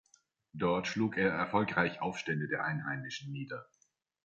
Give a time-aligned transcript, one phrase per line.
[0.53, 3.67] Dort schlug er erfolgreich Aufstände der Einheimischen nieder.